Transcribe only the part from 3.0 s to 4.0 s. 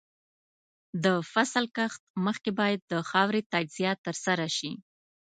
خاورې تجزیه